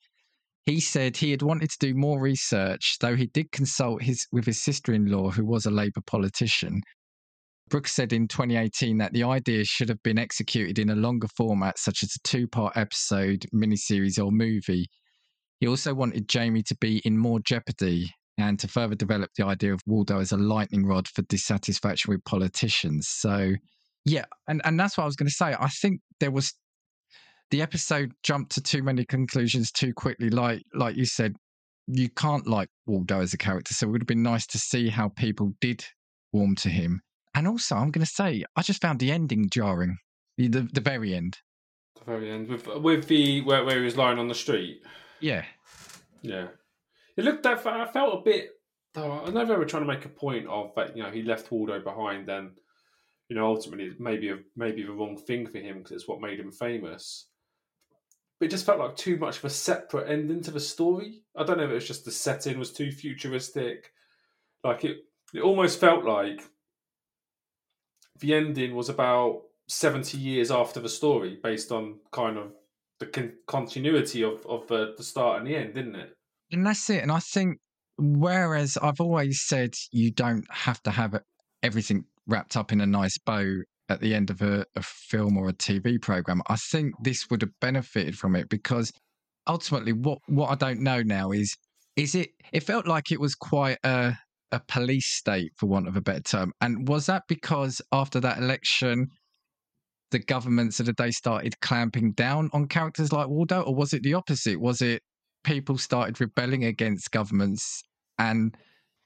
[0.66, 4.44] He said he had wanted to do more research, though he did consult his with
[4.44, 6.82] his sister-in-law, who was a Labour politician.
[7.70, 11.78] Brooks said in 2018 that the idea should have been executed in a longer format,
[11.78, 14.86] such as a two-part episode, miniseries, or movie.
[15.60, 19.74] He also wanted Jamie to be in more jeopardy and to further develop the idea
[19.74, 23.08] of Waldo as a lightning rod for dissatisfaction with politicians.
[23.08, 23.54] So,
[24.04, 25.54] yeah, and, and that's what I was going to say.
[25.58, 26.54] I think there was
[27.50, 30.30] the episode jumped to too many conclusions too quickly.
[30.30, 31.36] Like like you said,
[31.88, 34.88] you can't like Waldo as a character, so it would have been nice to see
[34.88, 35.84] how people did
[36.32, 37.00] warm to him.
[37.34, 39.98] And also, I'm going to say, I just found the ending jarring.
[40.36, 41.38] The the, the very end.
[41.98, 44.82] The very end with with the where where he was lying on the street.
[45.20, 45.44] Yeah.
[46.22, 46.48] Yeah.
[47.18, 48.50] It looked I felt a bit.
[48.94, 50.96] Though I know they were trying to make a point of that.
[50.96, 52.52] You know, he left Waldo behind, and
[53.28, 56.38] you know, ultimately, maybe a, maybe the wrong thing for him because it's what made
[56.38, 57.26] him famous.
[58.38, 61.24] But it just felt like too much of a separate ending to the story.
[61.36, 63.90] I don't know if it was just the setting was too futuristic.
[64.62, 64.98] Like it,
[65.34, 66.40] it almost felt like
[68.20, 72.52] the ending was about 70 years after the story based on kind of
[73.00, 76.17] the con- continuity of, of the, the start and the end, didn't it?
[76.52, 77.02] And that's it.
[77.02, 77.58] And I think,
[77.98, 81.20] whereas I've always said you don't have to have
[81.62, 85.48] everything wrapped up in a nice bow at the end of a, a film or
[85.48, 88.92] a TV program, I think this would have benefited from it because
[89.46, 91.56] ultimately, what, what I don't know now is,
[91.96, 94.14] is it, it felt like it was quite a,
[94.52, 96.52] a police state, for want of a better term.
[96.60, 99.08] And was that because after that election,
[100.10, 104.02] the governments of the day started clamping down on characters like Waldo, or was it
[104.02, 104.60] the opposite?
[104.60, 105.02] Was it
[105.48, 107.82] people started rebelling against governments
[108.18, 108.54] and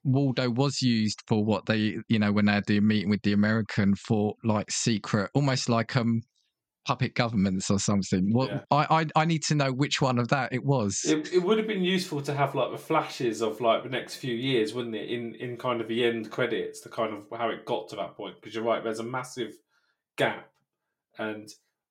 [0.04, 3.32] Waldo was used for what they, you know, when they had the meeting with the
[3.32, 6.22] American for like secret, almost like um
[6.84, 8.32] puppet governments or something.
[8.32, 8.60] What yeah.
[8.72, 11.02] I, I I need to know which one of that it was.
[11.04, 14.16] It, it would have been useful to have like the flashes of like the next
[14.16, 15.08] few years, wouldn't it?
[15.08, 18.16] In in kind of the end credits, the kind of how it got to that
[18.16, 18.34] point.
[18.40, 19.52] Because you're right, there's a massive
[20.16, 20.50] gap,
[21.16, 21.48] and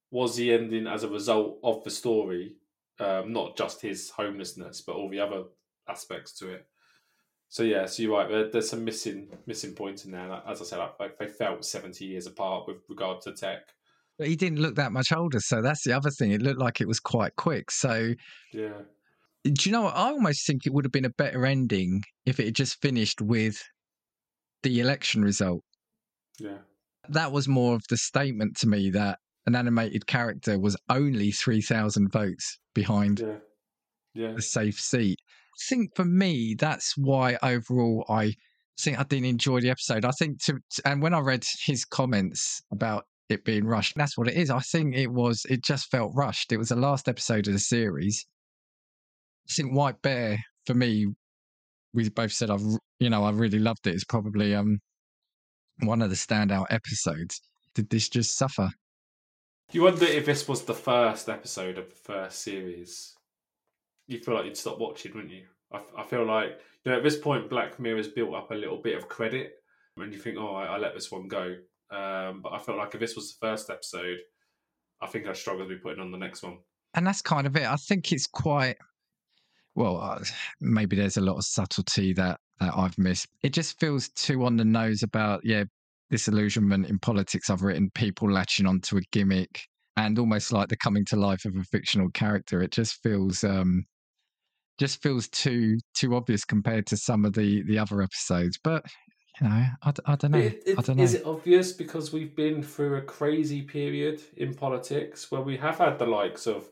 [0.09, 2.57] was the ending as a result of the story,
[3.01, 5.43] um, not just his homelessness, but all the other
[5.89, 6.65] aspects to it.
[7.49, 8.29] So yeah, so you're right.
[8.29, 10.27] There, there's some missing missing points in there.
[10.27, 13.63] Like, as I said, like, they felt 70 years apart with regard to tech.
[14.17, 16.31] But he didn't look that much older, so that's the other thing.
[16.31, 17.71] It looked like it was quite quick.
[17.71, 18.13] So
[18.53, 18.83] yeah.
[19.43, 19.95] Do you know what?
[19.95, 23.21] I almost think it would have been a better ending if it had just finished
[23.21, 23.61] with
[24.61, 25.63] the election result.
[26.39, 26.59] Yeah.
[27.09, 32.12] That was more of the statement to me that an animated character was only 3,000
[32.12, 33.36] votes behind yeah.
[34.13, 34.34] Yeah.
[34.34, 35.19] the safe seat.
[35.21, 38.34] I think for me, that's why overall I
[38.80, 40.06] think I didn't enjoy the episode.
[40.06, 44.27] I think to, and when I read his comments about it being rushed, that's what
[44.27, 44.49] it is.
[44.49, 46.51] I think it was, it just felt rushed.
[46.51, 48.25] It was the last episode of the series.
[49.49, 51.08] I think White Bear, for me,
[51.93, 52.62] we both said I've,
[52.99, 53.93] you know, I really loved it.
[53.93, 54.80] It's probably um
[55.84, 57.41] one of the standout episodes.
[57.75, 58.69] Did this just suffer?
[59.71, 63.13] You wonder if this was the first episode of the first series.
[64.07, 65.45] You feel like you'd stop watching, wouldn't you?
[65.71, 68.81] I, I feel like you know at this point, Black Mirror's built up a little
[68.81, 69.53] bit of credit,
[69.95, 71.55] and you think, oh, I, I let this one go.
[71.89, 74.17] Um, but I felt like if this was the first episode,
[75.01, 76.57] I think I'd struggle to be putting on the next one.
[76.93, 77.65] And that's kind of it.
[77.65, 78.75] I think it's quite
[79.75, 80.19] well, uh,
[80.60, 83.27] maybe there's a lot of subtlety that that I've missed.
[83.41, 85.63] It just feels too on the nose about yeah
[86.12, 87.50] disillusionment in politics.
[87.50, 89.62] I've written people latching onto a gimmick
[89.97, 92.62] and almost like the coming to life of a fictional character.
[92.62, 93.86] It just feels um
[94.78, 98.60] just feels too too obvious compared to some of the the other episodes.
[98.63, 98.86] But
[99.39, 100.39] you know, I, I don't know.
[100.39, 101.04] It, it, I don't know.
[101.04, 105.78] Is it obvious because we've been through a crazy period in politics where we have
[105.78, 106.69] had the likes of,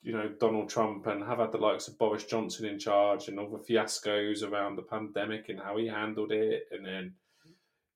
[0.00, 3.38] you know, Donald Trump and have had the likes of Boris Johnson in charge and
[3.38, 7.14] all the fiascos around the pandemic and how he handled it, and then.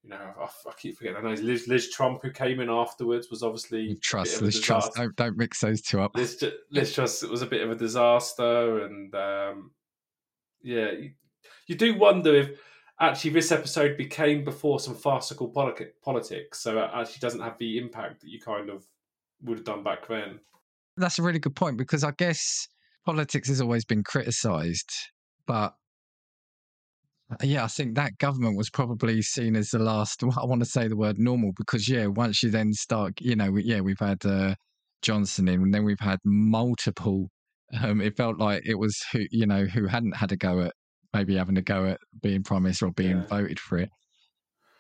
[0.03, 1.19] You know, I, I keep forgetting.
[1.19, 4.89] I know Liz, Liz Trump, who came in afterwards, was obviously Trust, Liz Truss.
[4.91, 6.17] Don't, don't mix those two up.
[6.17, 6.97] Liz, Liz
[7.31, 9.73] was a bit of a disaster, and um,
[10.63, 11.11] yeah, you,
[11.67, 12.59] you do wonder if
[12.99, 15.49] actually this episode became before some farcical
[16.03, 18.87] politics, so it actually doesn't have the impact that you kind of
[19.43, 20.41] would have done back then.
[20.97, 22.69] That's a really good point because I guess
[23.05, 24.93] politics has always been criticised,
[25.47, 25.75] but
[27.43, 30.23] yeah, I think that government was probably seen as the last.
[30.37, 33.57] I want to say the word normal because yeah, once you then start, you know,
[33.57, 34.55] yeah, we've had uh,
[35.03, 37.29] Johnson in, and then we've had multiple.
[37.81, 40.73] Um, it felt like it was who you know who hadn't had a go at
[41.14, 43.27] maybe having a go at being prime minister or being yeah.
[43.27, 43.90] voted for it.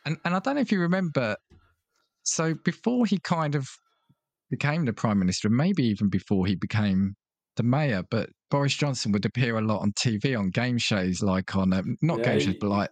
[0.04, 1.36] And and I don't know if you remember.
[2.22, 3.66] So before he kind of
[4.50, 7.14] became the prime minister, maybe even before he became
[7.56, 11.54] the mayor, but Boris Johnson would appear a lot on TV on game shows, like
[11.56, 12.90] on um, not yeah, game shows, but like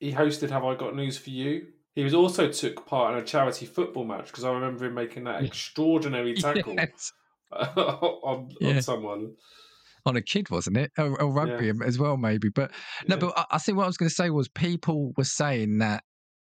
[0.00, 3.24] he hosted "Have I Got News for You." He was also took part in a
[3.24, 7.12] charity football match because I remember him making that extraordinary tackle yes.
[7.52, 8.76] on, yeah.
[8.76, 9.32] on someone
[10.04, 10.92] on a kid, wasn't it?
[10.98, 11.72] Or, or rugby yeah.
[11.84, 12.48] as well, maybe.
[12.48, 12.70] But
[13.08, 15.78] no, but I, I think what I was going to say was people were saying
[15.78, 16.04] that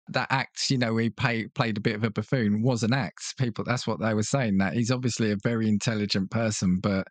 [0.09, 3.35] that act, you know, he pay, played a bit of a buffoon was an act.
[3.39, 4.59] People, that's what they were saying.
[4.59, 7.07] That he's obviously a very intelligent person, but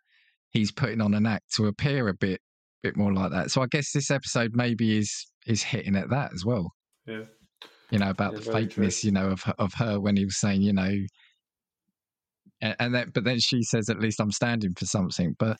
[0.50, 2.40] he's putting on an act to appear a bit,
[2.82, 3.50] bit more like that.
[3.50, 6.72] So I guess this episode maybe is is hitting at that as well.
[7.06, 7.24] Yeah.
[7.90, 9.08] You know about yeah, the fakeness, true.
[9.08, 10.92] you know, of of her when he was saying, you know,
[12.60, 15.36] and, and then but then she says, at least I'm standing for something.
[15.38, 15.58] But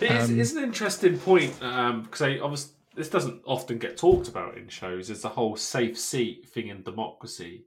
[0.00, 4.28] it is, um, it's an interesting point because um, obviously this doesn't often get talked
[4.28, 5.10] about in shows.
[5.10, 7.64] Is the whole safe seat thing in democracy,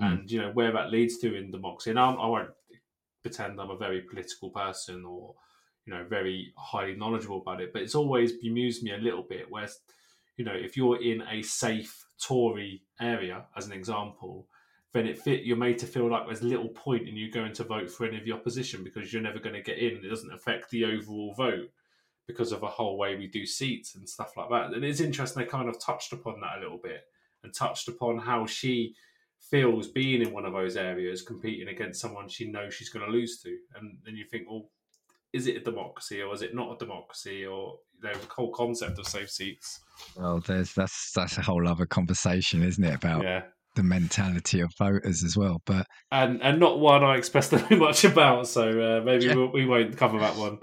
[0.00, 0.06] mm.
[0.06, 1.90] and you know where that leads to in democracy.
[1.90, 2.48] And I'm, I will not
[3.22, 5.34] pretend I'm a very political person or
[5.86, 9.50] you know very highly knowledgeable about it, but it's always bemused me a little bit.
[9.50, 9.68] Where
[10.36, 14.46] you know if you're in a safe Tory area, as an example,
[14.92, 17.64] then it fit you're made to feel like there's little point in you going to
[17.64, 20.04] vote for any of the opposition because you're never going to get in.
[20.04, 21.70] It doesn't affect the overall vote
[22.26, 24.72] because of a whole way we do seats and stuff like that.
[24.72, 27.02] And it's interesting they kind of touched upon that a little bit
[27.42, 28.94] and touched upon how she
[29.40, 33.10] feels being in one of those areas competing against someone she knows she's going to
[33.10, 33.56] lose to.
[33.76, 34.70] And then you think, well,
[35.32, 38.52] is it a democracy or is it not a democracy or you know, the whole
[38.52, 39.80] concept of safe seats?
[40.16, 42.94] Well, there's that's that's a whole other conversation, isn't it?
[42.94, 43.42] About yeah
[43.76, 45.60] the mentality of voters as well.
[45.64, 49.34] But and and not one I express to know much about, so uh, maybe yeah.
[49.34, 50.58] we'll, we not cover that one.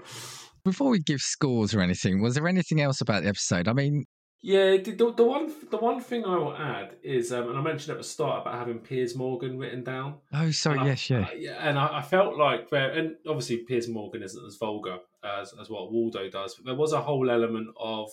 [0.64, 3.68] Before we give scores or anything, was there anything else about the episode?
[3.68, 4.04] I mean,
[4.40, 7.92] yeah, the, the one the one thing I will add is, um, and I mentioned
[7.92, 10.16] at the start about having Piers Morgan written down.
[10.32, 13.88] Oh, sorry, yes, I, yeah, yeah, and I, I, felt like there, and obviously Piers
[13.88, 17.68] Morgan isn't as vulgar as as what Waldo does, but there was a whole element
[17.78, 18.10] of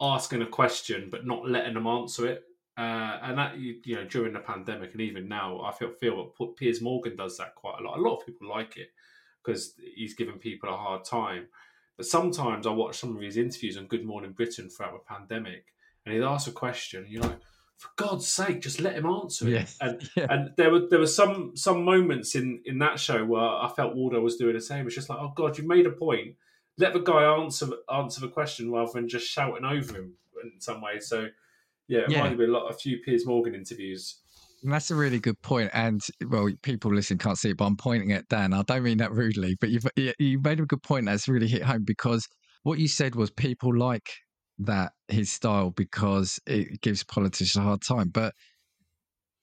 [0.00, 2.42] asking a question but not letting them answer it
[2.76, 6.32] uh, and that you, you, know during the pandemic and even now, I feel feel
[6.38, 7.98] that Piers Morgan does that quite a lot.
[7.98, 8.88] A lot of people like it
[9.44, 11.48] because he's giving people a hard time.
[12.02, 15.66] But sometimes I watch some of his interviews on Good Morning Britain throughout the pandemic,
[16.04, 17.38] and he'd ask a question, and you're like,
[17.76, 19.52] for God's sake, just let him answer it.
[19.52, 19.78] Yes.
[19.80, 20.26] And yeah.
[20.28, 23.94] and there were there were some some moments in in that show where I felt
[23.94, 24.84] Waldo was doing the same.
[24.84, 26.34] It's just like, oh God, you made a point.
[26.76, 30.80] Let the guy answer answer the question rather than just shouting over him in some
[30.80, 30.98] way.
[30.98, 31.28] So
[31.86, 32.16] yeah, it yeah.
[32.16, 34.21] reminded me a lot of a few Piers Morgan interviews.
[34.62, 35.70] That's a really good point.
[35.72, 38.52] And well, people listening can't see it, but I'm pointing at Dan.
[38.52, 41.62] I don't mean that rudely, but you've you made a good point that's really hit
[41.62, 42.26] home because
[42.62, 44.08] what you said was people like
[44.58, 48.34] that his style because it gives politicians a hard time, but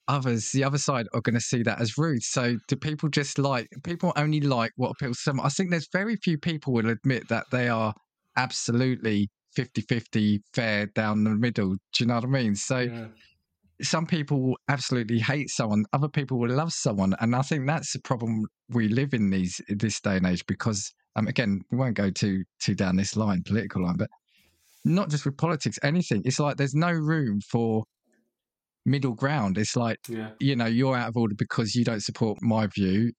[0.08, 2.24] others, the other side, are going to see that as rude.
[2.24, 5.42] So do people just like people only like what appeals to them?
[5.42, 7.94] I think there's very few people will admit that they are
[8.38, 11.72] absolutely 50 50 fair down the middle.
[11.72, 12.56] Do you know what I mean?
[12.56, 13.08] So yeah.
[13.82, 17.16] Some people will absolutely hate someone, other people will love someone.
[17.20, 20.92] And I think that's the problem we live in these this day and age because
[21.16, 24.10] um, again, we won't go too too down this line, political line, but
[24.86, 26.22] not just with politics, anything.
[26.26, 27.84] It's like there's no room for
[28.86, 29.58] middle ground.
[29.58, 30.30] It's like, yeah.
[30.40, 33.12] you know, you're out of order because you don't support my view.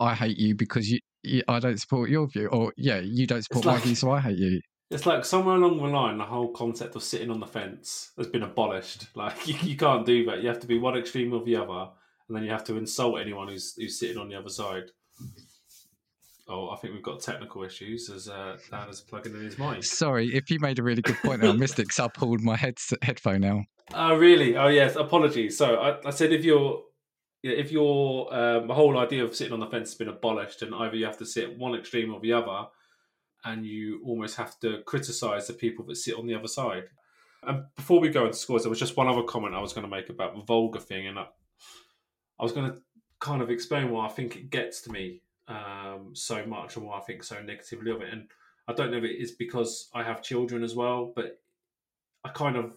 [0.00, 1.00] I hate you because you
[1.46, 4.20] I don't support your view, or yeah, you don't support like, my view, so I
[4.20, 4.60] hate you.
[4.92, 8.26] It's like somewhere along the line, the whole concept of sitting on the fence has
[8.26, 9.06] been abolished.
[9.14, 10.42] Like you, you can't do that.
[10.42, 11.90] You have to be one extreme or the other,
[12.28, 14.90] and then you have to insult anyone who's who's sitting on the other side.
[16.48, 19.84] Oh, I think we've got technical issues as uh, Dan is plugging in his mic.
[19.84, 22.56] Sorry, if you made a really good point I missed it Mystics, I pulled my
[22.56, 23.64] head, headphone now.
[23.94, 24.56] Oh, really?
[24.56, 24.96] Oh, yes.
[24.96, 25.56] Apologies.
[25.56, 26.82] So I, I said if you're
[27.42, 30.62] yeah, if your um, the whole idea of sitting on the fence has been abolished,
[30.62, 32.68] and either you have to sit one extreme or the other,
[33.44, 36.84] and you almost have to criticise the people that sit on the other side.
[37.42, 39.84] And before we go into scores, there was just one other comment I was going
[39.84, 41.26] to make about the vulgar thing, and I,
[42.38, 42.80] I was going to
[43.20, 46.98] kind of explain why I think it gets to me um, so much and why
[46.98, 48.12] I think so negatively of it.
[48.12, 48.28] And
[48.68, 51.40] I don't know if it is because I have children as well, but
[52.24, 52.72] I kind of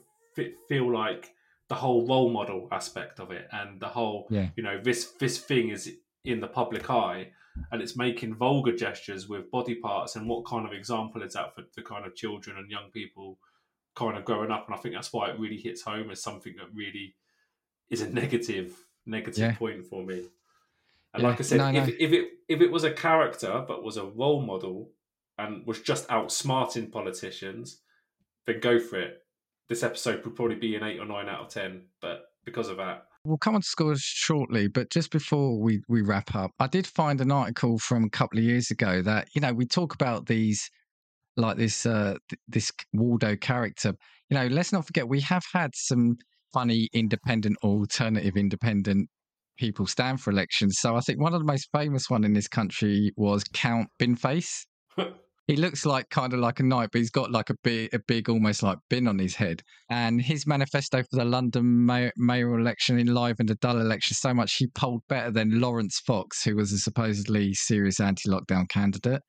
[0.67, 1.33] feel like
[1.67, 4.49] the whole role model aspect of it and the whole, yeah.
[4.55, 5.91] you know, this this thing is
[6.23, 7.31] in the public eye
[7.71, 11.53] and it's making vulgar gestures with body parts and what kind of example is that
[11.53, 13.37] for the kind of children and young people
[13.95, 16.55] kind of growing up and i think that's why it really hits home as something
[16.57, 17.15] that really
[17.89, 18.73] is a negative
[19.05, 19.55] negative yeah.
[19.55, 20.25] point for me
[21.13, 21.29] and yeah.
[21.29, 21.93] like i said no, if, no.
[21.99, 24.91] if it if it was a character but was a role model
[25.37, 27.81] and was just outsmarting politicians
[28.45, 29.21] then go for it
[29.67, 32.77] this episode would probably be an eight or nine out of ten but because of
[32.77, 36.67] that We'll come on to scores shortly, but just before we, we wrap up, I
[36.67, 39.95] did find an article from a couple of years ago that, you know, we talk
[39.95, 40.69] about these,
[41.35, 42.17] like this, uh,
[42.47, 43.95] this Waldo character.
[44.29, 46.17] You know, let's not forget, we have had some
[46.53, 49.09] funny independent or alternative independent
[49.57, 50.77] people stand for elections.
[50.79, 54.65] So I think one of the most famous one in this country was Count Binface.
[55.47, 57.99] he looks like kind of like a knight, but he's got like a big, a
[58.07, 59.61] big, almost like bin on his head.
[59.89, 64.55] And his manifesto for the London mayor, mayoral election enlivened a dull election so much
[64.55, 69.21] he polled better than Laurence Fox, who was a supposedly serious anti-lockdown candidate.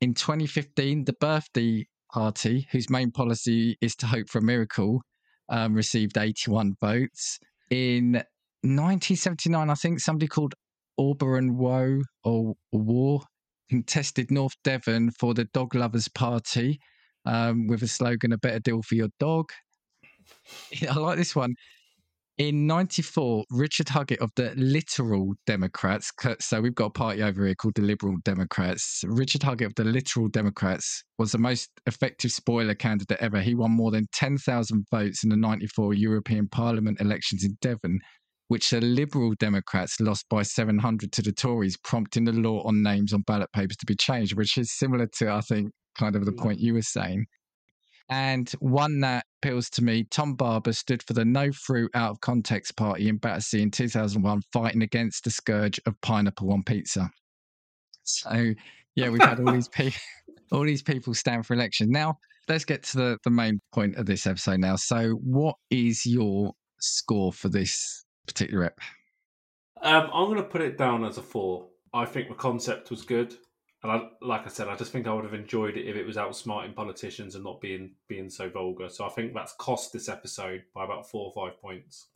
[0.00, 5.02] In 2015, the Birthday Party, whose main policy is to hope for a miracle,
[5.50, 7.38] um, received 81 votes.
[7.70, 8.12] In
[8.62, 10.54] 1979, I think somebody called
[10.98, 13.20] Auberon Woe or War
[13.68, 16.78] contested North Devon for the Dog Lovers Party
[17.24, 19.50] um, with a slogan, A Better Deal for Your Dog.
[20.90, 21.54] I like this one.
[22.38, 27.54] In 94, Richard Huggett of the Literal Democrats, so we've got a party over here
[27.54, 29.02] called the Liberal Democrats.
[29.06, 33.40] Richard Huggett of the Literal Democrats was the most effective spoiler candidate ever.
[33.40, 38.00] He won more than 10,000 votes in the 94 European Parliament elections in Devon
[38.48, 43.12] which the Liberal Democrats lost by 700 to the Tories, prompting the law on names
[43.12, 46.32] on ballot papers to be changed, which is similar to, I think, kind of the
[46.32, 47.26] point you were saying.
[48.08, 52.20] And one that appeals to me, Tom Barber stood for the No Fruit Out of
[52.20, 57.10] Context Party in Battersea in 2001, fighting against the scourge of pineapple on pizza.
[58.04, 58.54] So,
[58.94, 60.00] yeah, we've had all these people.
[60.52, 61.90] All these people stand for election.
[61.90, 62.18] Now,
[62.48, 64.76] let's get to the, the main point of this episode now.
[64.76, 68.78] So, what is your score for this particular rep?
[69.82, 71.68] Um, I'm going to put it down as a four.
[71.92, 73.34] I think the concept was good,
[73.82, 76.06] and I, like I said, I just think I would have enjoyed it if it
[76.06, 78.88] was outsmarting politicians and not being being so vulgar.
[78.88, 82.08] So I think that's cost this episode by about four or five points.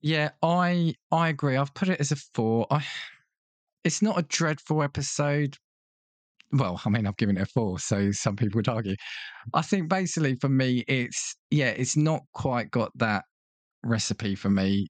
[0.00, 1.56] Yeah, I I agree.
[1.56, 2.66] I've put it as a four.
[2.70, 2.84] I,
[3.84, 5.56] it's not a dreadful episode.
[6.52, 8.96] Well, I mean, I've given it a four, so some people would argue.
[9.54, 13.24] I think basically for me, it's yeah, it's not quite got that
[13.84, 14.88] recipe for me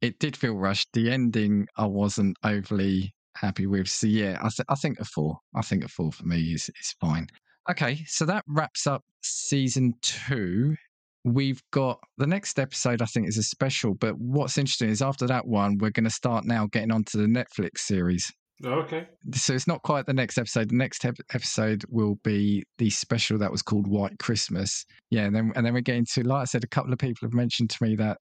[0.00, 0.88] it did feel rushed.
[0.92, 3.88] The ending I wasn't overly happy with.
[3.88, 5.38] So yeah, I, th- I think a four.
[5.54, 7.26] I think a four for me is is fine.
[7.70, 10.76] Okay, so that wraps up season two.
[11.24, 13.02] We've got the next episode.
[13.02, 13.94] I think is a special.
[13.94, 17.26] But what's interesting is after that one, we're going to start now getting onto the
[17.26, 18.32] Netflix series.
[18.64, 19.06] Okay.
[19.34, 20.70] So it's not quite the next episode.
[20.70, 24.84] The next episode will be the special that was called White Christmas.
[25.10, 27.26] Yeah, and then and then we're getting to like I said, a couple of people
[27.26, 28.18] have mentioned to me that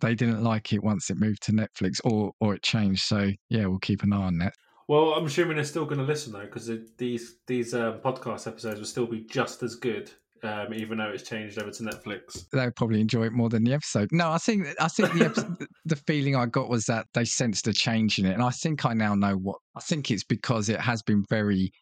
[0.00, 3.02] they didn't like it once it moved to Netflix or or it changed.
[3.02, 4.54] So yeah, we'll keep an eye on that.
[4.88, 8.78] Well, I'm assuming they're still going to listen though, because these these um, podcast episodes
[8.78, 10.10] will still be just as good,
[10.44, 12.48] um, even though it's changed over to Netflix.
[12.52, 14.10] They'll probably enjoy it more than the episode.
[14.12, 17.66] No, I think I think the episode, the feeling I got was that they sensed
[17.66, 19.56] a change in it, and I think I now know what.
[19.76, 21.72] I think it's because it has been very.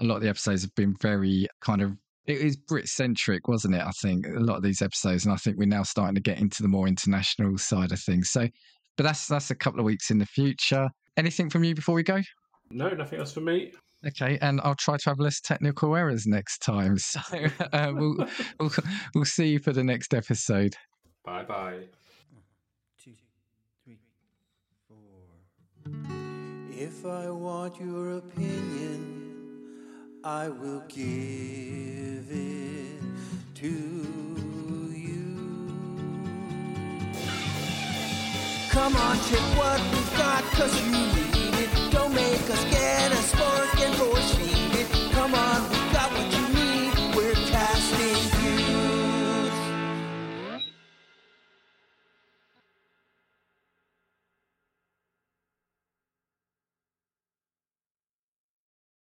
[0.00, 1.92] A lot of the episodes have been very kind of
[2.26, 3.82] it is Brit centric, wasn't it?
[3.82, 6.38] I think a lot of these episodes, and I think we're now starting to get
[6.38, 8.30] into the more international side of things.
[8.30, 8.48] So,
[8.96, 10.88] but that's that's a couple of weeks in the future.
[11.16, 12.20] Anything from you before we go?
[12.70, 13.72] No, nothing else for me.
[14.06, 16.96] Okay, and I'll try to have less technical errors next time.
[16.98, 17.20] So
[17.72, 18.16] uh, we'll,
[18.60, 18.70] we'll
[19.14, 20.74] we'll see you for the next episode.
[21.24, 21.80] Bye bye.
[23.02, 23.12] Two,
[23.84, 23.98] three,
[24.88, 24.96] four.
[26.70, 29.31] If I want your opinion,
[30.24, 33.02] I will give it
[33.56, 35.26] to you.
[38.70, 41.90] Come on, check what we've got, cause you need it.
[41.90, 45.12] Don't make us get a spark and force feed it.
[45.12, 45.71] Come on.